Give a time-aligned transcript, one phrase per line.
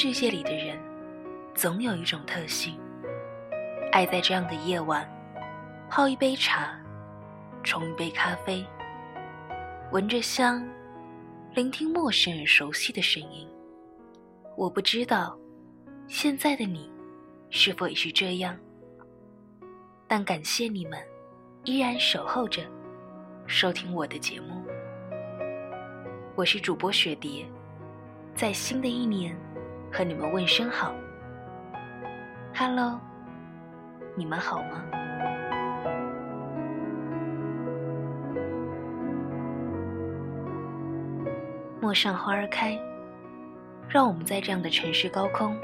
[0.00, 0.78] 世界里的人，
[1.56, 2.78] 总有一种特性，
[3.90, 5.04] 爱在这样的夜晚，
[5.90, 6.78] 泡一杯茶，
[7.64, 8.64] 冲一杯咖啡，
[9.90, 10.64] 闻着香，
[11.52, 13.48] 聆听陌生人熟悉的声音。
[14.56, 15.36] 我不知道，
[16.06, 16.88] 现在的你，
[17.50, 18.56] 是否也是这样？
[20.06, 20.96] 但感谢你们，
[21.64, 22.62] 依然守候着，
[23.48, 24.62] 收听我的节目。
[26.36, 27.44] 我是主播雪蝶，
[28.36, 29.36] 在新的一年
[29.92, 30.94] 和你们问声好。
[32.52, 32.98] 哈喽
[34.16, 34.82] 你们好吗？
[41.80, 42.78] 陌上花儿开，
[43.88, 45.56] 让我们在这样的城市高空，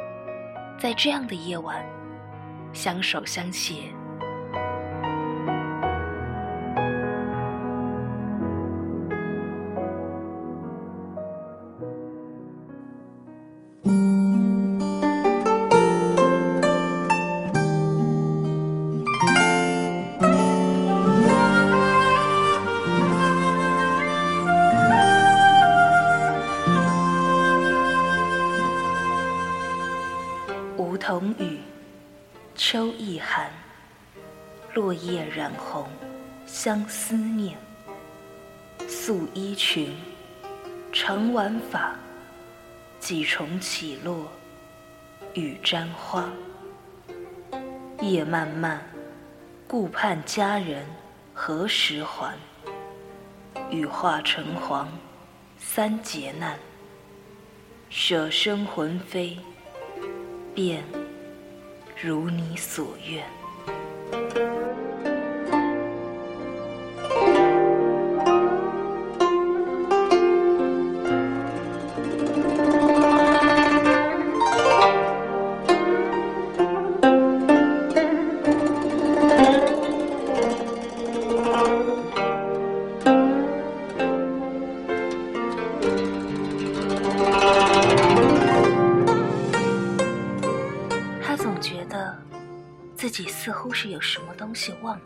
[0.78, 1.84] 在这样的夜晚，
[2.72, 3.92] 相守相携。
[36.46, 37.56] 相思念。
[38.86, 39.94] 素衣裙，
[40.92, 41.94] 长挽发。
[43.00, 44.30] 几重起落，
[45.34, 46.30] 雨沾花。
[48.00, 48.82] 夜漫漫，
[49.66, 50.86] 顾盼佳人
[51.34, 52.34] 何时还？
[53.70, 54.88] 羽化成黄，
[55.58, 56.58] 三劫难。
[57.90, 59.38] 舍身魂飞。
[60.54, 60.84] 便
[62.00, 63.26] 如你所愿。
[94.54, 95.04] 东西忘了。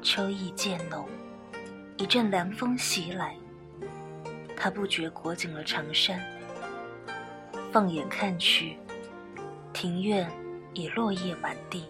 [0.00, 1.06] 秋意渐浓，
[1.98, 3.36] 一阵凉风袭来，
[4.56, 6.18] 他不觉裹紧了长衫。
[7.70, 8.78] 放眼看去，
[9.74, 10.26] 庭院
[10.72, 11.86] 已落叶满地。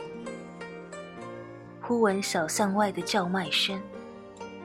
[1.81, 3.81] 忽闻小巷外的叫卖声，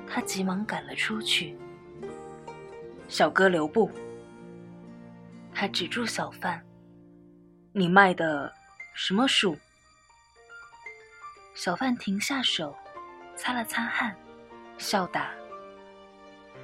[0.07, 1.55] 他急忙赶了出去。
[3.07, 3.91] 小哥留步！
[5.53, 6.59] 他止住小贩
[7.73, 8.51] ：“你卖的
[8.95, 9.55] 什么书？”
[11.63, 12.75] 小贩停下手，
[13.35, 14.15] 擦了擦汗，
[14.79, 15.29] 笑答：“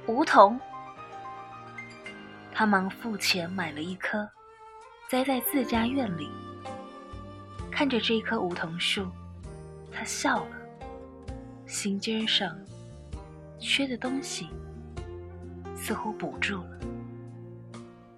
[0.08, 0.58] 梧桐。”
[2.52, 4.28] 他忙付钱买了一棵，
[5.08, 6.28] 栽在自家院里。
[7.70, 9.06] 看着这棵梧桐树，
[9.92, 10.56] 他笑了，
[11.64, 12.58] 心尖上
[13.60, 14.48] 缺的东西
[15.76, 16.78] 似乎补住了。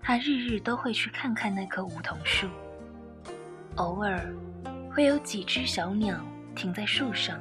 [0.01, 2.49] 他日日都会去看看那棵梧桐树，
[3.77, 4.35] 偶尔
[4.91, 6.19] 会有几只小鸟。
[6.61, 7.41] 停在树上。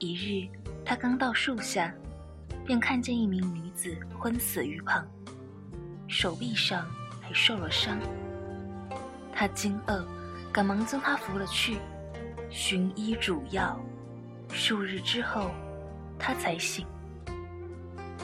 [0.00, 0.48] 一日，
[0.84, 1.94] 他刚到树下，
[2.66, 5.06] 便看见一名女子昏死于旁，
[6.08, 6.84] 手臂上
[7.22, 7.96] 还受了伤。
[9.32, 10.04] 他惊愕，
[10.52, 11.78] 赶忙将她扶了去，
[12.50, 13.80] 寻医煮药。
[14.50, 15.52] 数日之后，
[16.18, 16.84] 他才醒。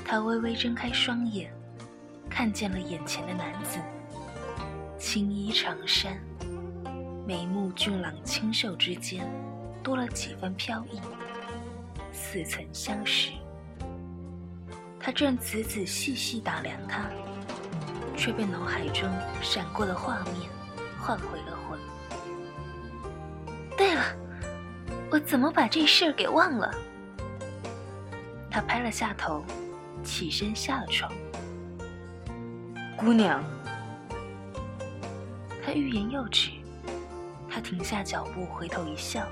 [0.05, 1.55] 他微微睁开双眼，
[2.29, 3.79] 看见了眼前的男子，
[4.99, 6.19] 青衣长衫。
[7.31, 9.25] 眉目俊朗清秀之间，
[9.85, 11.01] 多了几分飘逸，
[12.13, 13.31] 似曾相识。
[14.99, 17.09] 他正仔仔细细打量他，
[18.17, 19.09] 却被脑海中
[19.41, 20.51] 闪过的画面
[21.01, 21.79] 唤回了魂。
[23.77, 24.03] 对了，
[25.09, 26.75] 我怎么把这事儿给忘了？
[28.51, 29.45] 他拍了下头，
[30.03, 31.13] 起身下了床。
[32.97, 33.41] 姑娘，
[35.65, 36.51] 他欲言又止。
[37.51, 39.27] 他停下脚步，回头一笑：“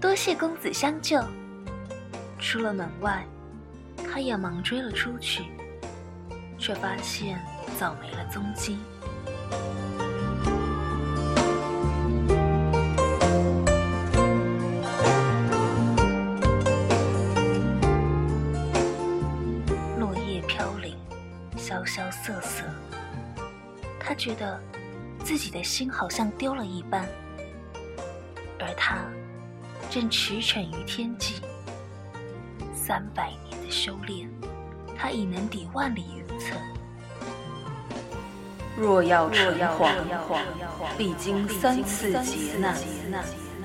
[0.00, 1.22] 多谢公子相救。”
[2.40, 3.24] 出了门外，
[3.96, 5.44] 他也忙追了出去，
[6.58, 7.40] 却发现
[7.78, 8.76] 早没了踪迹。
[20.00, 20.98] 落叶飘零，
[21.56, 22.64] 萧萧瑟瑟，
[24.00, 24.60] 他觉得。
[25.32, 27.08] 自己的心好像丢了一般，
[28.58, 28.98] 而他
[29.88, 31.36] 正驰骋于天际。
[32.74, 34.28] 三百年的修炼，
[34.94, 36.54] 他已能抵万里云层。
[38.76, 39.90] 若要成皇，
[40.98, 42.76] 必经三次劫难，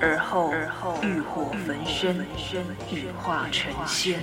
[0.00, 0.54] 而后
[1.02, 2.24] 浴火焚身，
[2.90, 4.20] 羽化成仙。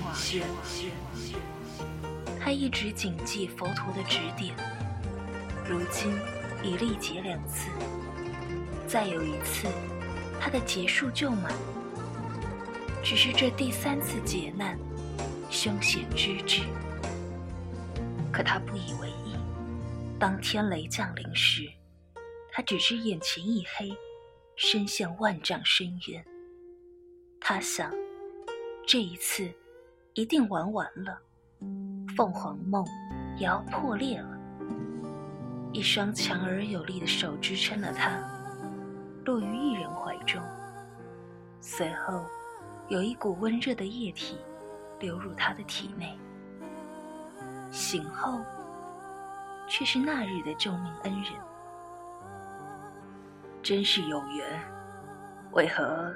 [2.44, 4.56] 他一直谨记佛陀的指点，
[5.69, 6.12] 如今
[6.66, 7.70] 已历劫两次，
[8.88, 9.68] 再有一次，
[10.40, 11.54] 他的劫数就满。
[13.04, 14.76] 只是这第三次劫难，
[15.52, 16.64] 凶险之至。
[18.34, 19.36] 可他不以为意。
[20.18, 21.70] 当天雷降临时，
[22.52, 23.96] 他只知眼前一黑，
[24.56, 26.26] 身陷万丈深渊。
[27.40, 27.94] 他想，
[28.88, 29.48] 这一次
[30.16, 31.20] 一定玩完了，
[32.18, 32.84] 凤凰梦
[33.38, 34.35] 也要破裂了。
[35.75, 38.18] 一双强而有力的手支撑了他，
[39.25, 40.42] 落于一人怀中。
[41.60, 42.24] 随后。
[42.88, 44.38] 有一股温热的液体
[45.00, 46.16] 流入他的体内，
[47.72, 48.39] 醒后
[49.68, 51.33] 却是那日的救命恩人。
[53.63, 54.62] 真是有缘，
[55.54, 56.16] 为何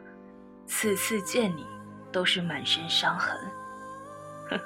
[0.67, 1.65] 次次见你
[2.11, 3.35] 都是满身伤痕？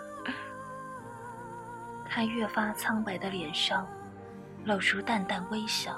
[2.10, 3.88] 他越发苍白的脸上
[4.65, 5.95] 露出淡淡微笑。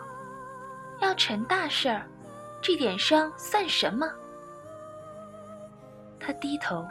[0.99, 2.07] 要成大事儿，
[2.61, 4.07] 这点伤算什么？
[6.19, 6.87] 他低头，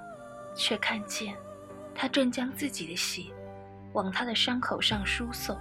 [0.54, 1.34] 却看见
[1.94, 3.24] 他正将自己的血
[3.92, 5.58] 往他的伤口上输送。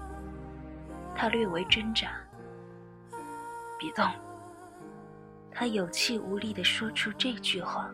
[1.15, 2.09] 他略微挣扎，
[3.79, 4.05] 别动。
[5.51, 7.89] 他有气无力地说出这句话，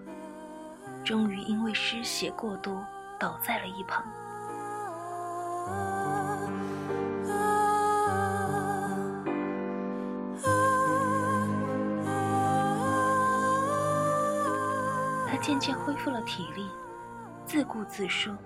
[1.03, 2.83] 终于因为失血过多
[3.19, 4.03] 倒在了一旁。
[15.49, 16.69] 渐渐恢复了体力，
[17.43, 18.37] 自顾自说：“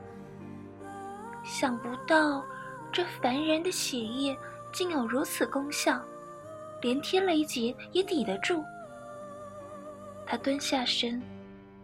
[1.44, 2.42] 想不到
[2.94, 4.34] 这凡人的血液
[4.72, 6.02] 竟有如此功效，
[6.82, 8.64] 连天雷劫也抵得住。”
[10.26, 11.22] 他蹲下身，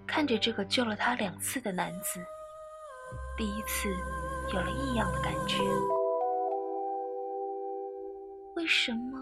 [0.08, 2.22] 看着这个救了他两次的男子，
[3.38, 3.90] 第一次
[4.54, 5.58] 有了异样的感觉。
[8.56, 9.20] 为什么？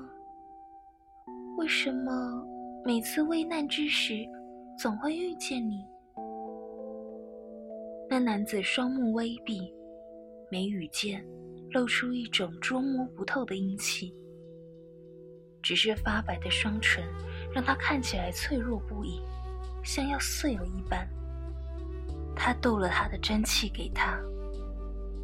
[1.57, 2.45] 为什么
[2.85, 4.13] 每次危难之时？
[4.77, 5.83] 总会遇见你。
[8.07, 9.73] 那男子双目微闭，
[10.51, 11.25] 眉宇间
[11.71, 14.13] 露出一种捉摸不透的阴气。
[15.63, 17.03] 只是发白的双唇
[17.51, 19.19] 让他看起来脆弱不已，
[19.83, 21.09] 像要碎了一般。
[22.35, 24.21] 他斗了他的真气给他，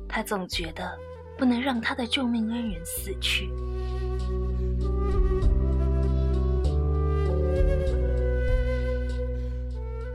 [0.09, 0.97] 他总觉得
[1.37, 3.47] 不能让他的救命恩人死去。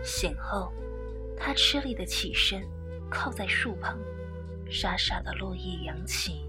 [0.08, 0.72] 醒后，
[1.37, 2.62] 他吃力的起身，
[3.10, 3.94] 靠在树旁，
[4.70, 6.49] 沙沙的落叶扬起，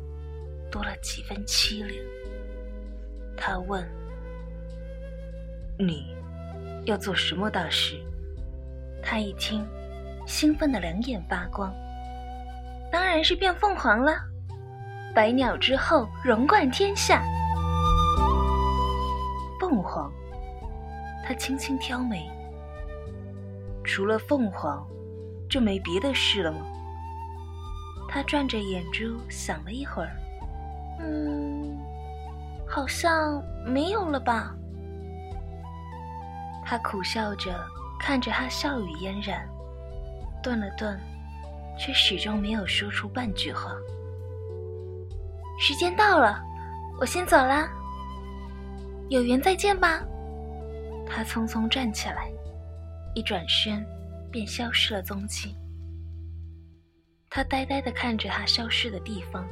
[0.72, 2.00] 多了几分凄凉。
[3.36, 3.86] 他问
[5.78, 6.16] ：“你
[6.86, 8.02] 要做什么大事？”
[9.04, 9.68] 他一听，
[10.26, 11.76] 兴奋的两眼发光
[12.90, 14.14] ：“当然是变凤凰了，
[15.14, 17.22] 百鸟之后，荣冠天下。”
[19.60, 20.10] 凤凰，
[21.28, 22.32] 他轻轻挑眉。
[23.90, 24.88] 除了凤凰，
[25.50, 26.60] 就没别的事了吗？
[28.08, 30.12] 他转着眼珠想了一会儿，
[31.00, 31.76] 嗯，
[32.68, 34.54] 好像没有了吧。
[36.64, 37.60] 他苦笑着
[38.00, 39.50] 看着他笑语嫣然，
[40.44, 40.96] 顿了顿，
[41.76, 43.72] 却始终没有说出半句话。
[45.60, 46.40] 时间到了，
[47.00, 47.68] 我先走啦，
[49.10, 50.00] 有缘再见吧。
[51.08, 52.30] 他匆匆站起来。
[53.16, 53.86] 一转身，
[54.32, 55.56] 便消失了踪迹。
[57.30, 59.48] 他呆呆地看着他消失的地方，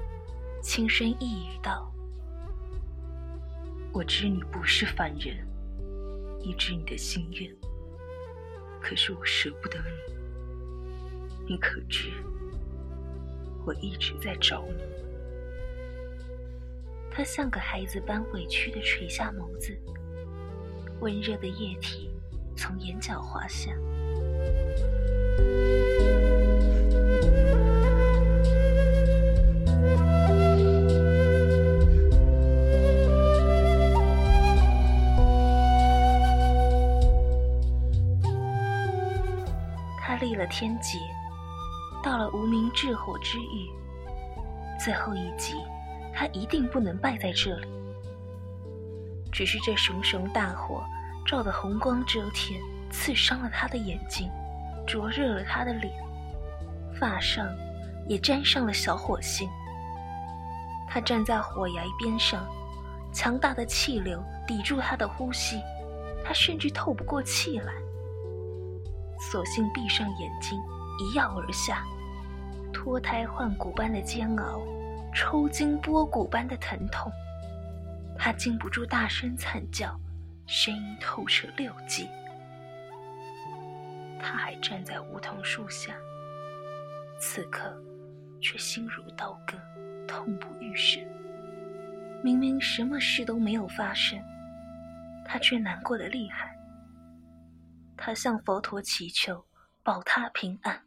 [0.61, 1.91] 轻声一语道
[3.93, 5.37] ：“我知你不是凡人，
[6.41, 7.55] 亦知你的心愿。
[8.79, 11.53] 可是我舍不得你。
[11.53, 12.11] 你可知，
[13.65, 14.83] 我一直在找你？”
[17.11, 19.75] 他像个孩子般委屈地垂下眸子，
[20.99, 22.11] 温热的液体。
[22.57, 23.71] 从眼角滑下，
[40.01, 40.97] 他立了天劫，
[42.03, 43.69] 到了无名炽火之域，
[44.83, 45.53] 最后一击，
[46.11, 47.67] 他一定不能败在这里。
[49.31, 50.83] 只是这熊熊大火。
[51.27, 54.31] 照的红光遮天，刺伤了他的眼睛，
[54.87, 55.93] 灼热了他的脸，
[56.97, 57.45] 发上
[58.07, 59.49] 也沾上了小火星。
[60.87, 62.47] 他站在火崖边上，
[63.11, 65.61] 强大的气流抵住他的呼吸，
[66.23, 67.73] 他甚至透不过气来。
[69.19, 70.57] 索性闭上眼睛，
[70.99, 71.83] 一跃而下，
[72.71, 74.61] 脱胎换骨般的煎熬，
[75.13, 77.11] 抽筋剥骨般的疼痛，
[78.17, 79.93] 他禁不住大声惨叫，
[80.47, 82.09] 声音透彻六界。
[84.19, 85.95] 他还站在梧桐树下，
[87.19, 87.79] 此刻
[88.41, 89.55] 却心如刀割，
[90.07, 91.05] 痛不欲生。
[92.23, 94.19] 明明什么事都没有发生，
[95.23, 96.57] 他却难过的厉害。
[97.95, 99.45] 他向佛陀祈求
[99.83, 100.83] 保他平安，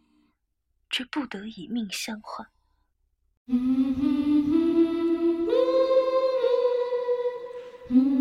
[0.91, 2.49] 却不得以命相换。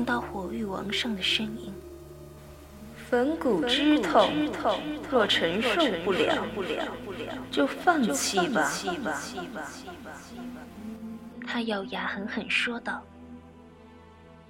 [0.00, 1.74] 听到火域王上的声音，
[3.10, 4.50] 粉骨之痛，
[5.10, 6.42] 若承受不了，
[7.50, 8.72] 就放弃吧。
[11.46, 13.02] 他咬牙狠狠说道：“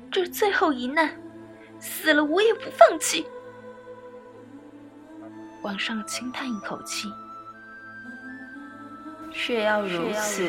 [0.09, 1.11] 这最后一难，
[1.80, 3.26] 死了我也不放弃。”
[5.62, 7.09] 王上轻叹一口气
[9.35, 10.49] ：“却要如此，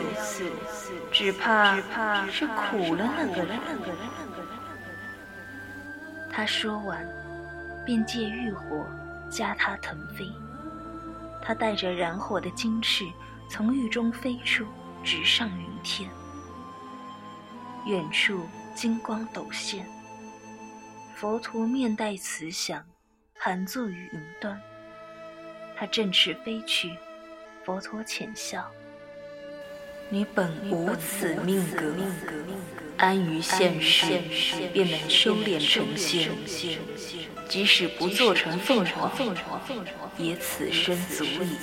[1.11, 1.77] 只怕
[2.27, 3.57] 是苦了那个人。”
[6.31, 7.05] 他说完，
[7.85, 8.87] 便借欲火
[9.29, 10.31] 加他腾飞。
[11.43, 13.05] 他带着燃火的金翅
[13.49, 14.65] 从狱中飞出，
[15.03, 16.09] 直上云天。
[17.85, 19.85] 远处金光抖现，
[21.15, 22.85] 佛陀面带慈祥，
[23.35, 24.59] 盘坐于云端。
[25.75, 26.95] 他振翅飞去，
[27.65, 28.71] 佛陀浅笑
[30.11, 31.95] ：“你本无此命格。”
[32.97, 34.05] 安于现世，
[34.71, 36.29] 便能修炼成仙。
[37.49, 39.11] 即使不做成凤凰，
[40.17, 41.57] 也此生足矣。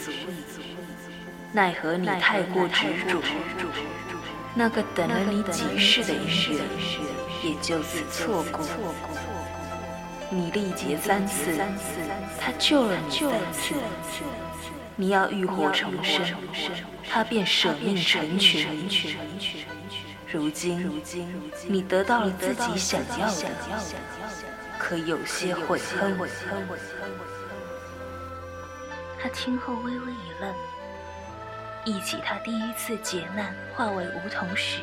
[1.53, 3.23] 奈何你太过执着，
[4.55, 6.61] 那个等了你几世的人，
[7.45, 8.67] 也就此错过。
[10.29, 11.57] 你历劫三次，
[12.41, 13.75] 他救了你三次。
[15.01, 16.27] 你要浴火重生，
[17.09, 18.67] 他便舍命成全。
[20.27, 21.01] 如今，
[21.69, 23.49] 你得到了自己想要的，
[24.77, 26.19] 可有些悔恨。
[29.23, 30.53] 他听后微微一愣，
[31.85, 34.81] 忆起他第一次劫难化为梧桐时，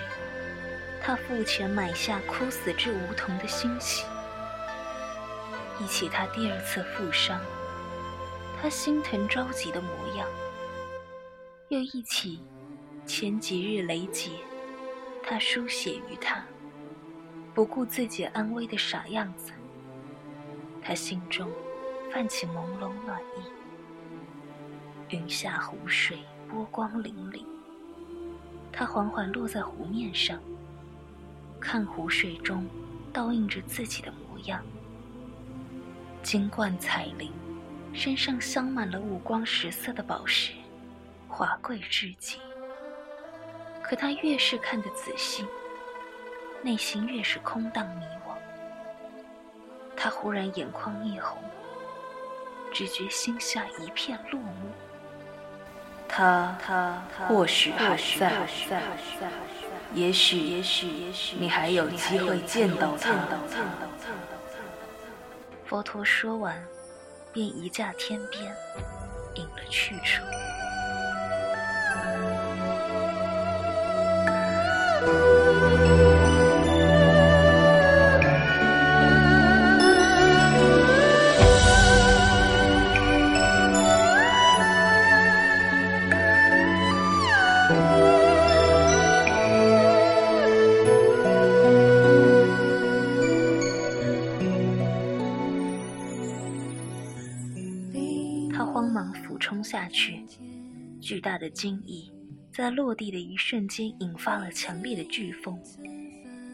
[1.03, 4.05] 他付钱买下枯死之梧桐的欣喜；
[5.77, 7.38] 忆起他第二次负伤，
[8.65, 10.25] 他心疼着急的模样；
[11.69, 12.41] 又忆起
[13.05, 14.31] 前几日雷劫。
[15.22, 16.43] 他书写于他，
[17.53, 19.51] 不顾自己安危的傻样子。
[20.81, 21.48] 他心中
[22.12, 25.15] 泛起朦胧暖意。
[25.15, 26.17] 云下湖水
[26.50, 27.45] 波光粼粼，
[28.72, 30.39] 他缓缓落在湖面上，
[31.60, 32.65] 看湖水中
[33.13, 34.65] 倒映着自己的模样，
[36.24, 37.29] 金冠彩绫，
[37.96, 40.52] 身上镶满了五光十色的宝石，
[41.28, 42.38] 华贵至极。
[43.82, 45.46] 可他越是看得仔细，
[46.62, 48.36] 内心越是空荡迷惘。
[49.96, 51.42] 他忽然眼眶一红，
[52.74, 54.46] 只觉心下一片落寞。
[56.08, 58.34] 他他或许还在，
[59.94, 63.16] 也许也许也许你还有机会见到他。
[65.66, 66.64] 佛陀说完，
[67.36, 68.56] 便移驾天边，
[69.34, 70.24] 隐了去处。
[101.06, 102.12] 巨大的惊异。
[102.52, 105.62] 在落地的一瞬间，引发了强烈的飓风，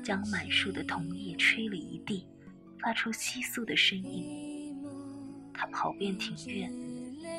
[0.03, 2.27] 将满树的桐叶吹了一地，
[2.77, 4.75] 发出窸窣的声音。
[5.53, 6.69] 他跑遍庭院，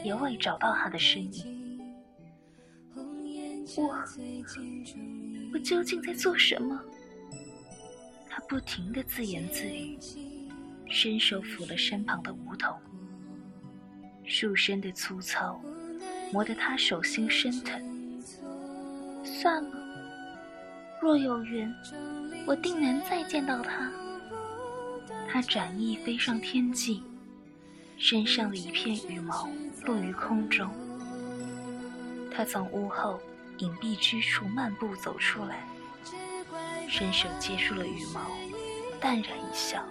[0.02, 1.78] 也未找到他的身影。
[3.76, 3.94] 我，
[5.52, 6.80] 我究竟在做什么？
[8.26, 9.98] 他不停地自言自语，
[10.88, 12.74] 伸手抚了身旁的梧桐，
[14.24, 15.60] 树身的粗糙，
[16.32, 17.80] 磨得他手心生疼。
[19.22, 19.70] 算了，
[21.00, 21.72] 若有缘，
[22.46, 23.92] 我定能再见到他。
[25.28, 27.02] 他展翼飞上天际，
[27.98, 29.48] 身上的一片羽毛
[29.84, 30.70] 落于空中。
[32.34, 33.20] 他从屋后
[33.58, 35.66] 隐蔽之处漫步走出来，
[36.88, 38.20] 伸手接住了羽毛，
[38.98, 39.84] 淡然一笑，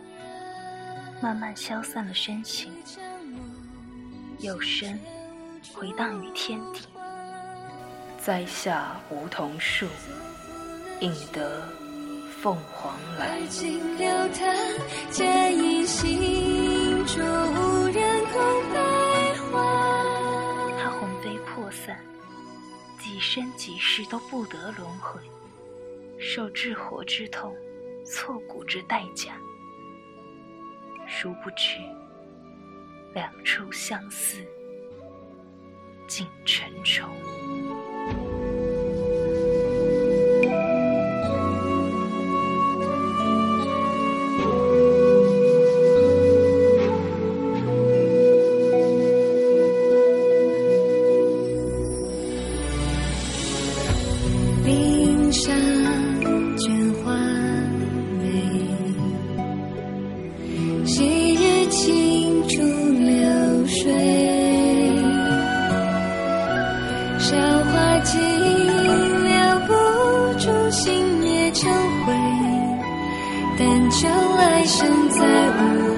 [1.21, 2.71] 慢慢消散了身形，
[4.39, 4.98] 有声
[5.75, 6.82] 回荡于天地。
[8.18, 9.88] 栽下梧桐树，
[11.00, 11.68] 引得
[12.41, 13.39] 凤凰来。
[20.77, 22.00] 他魂飞魄散，
[23.00, 25.20] 几生几世都不得轮回，
[26.20, 27.56] 受致活之痛，
[28.06, 29.34] 挫骨之代价。
[31.08, 31.77] 殊不知，
[33.13, 34.38] 两处相思，
[36.12, 37.03] 尽沉舟
[67.22, 69.74] 韶华尽，留不
[70.40, 71.72] 住，心也成
[72.04, 72.13] 灰，
[73.60, 75.20] 但求来生再
[75.51, 75.90] 无。